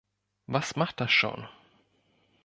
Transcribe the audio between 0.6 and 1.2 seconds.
macht das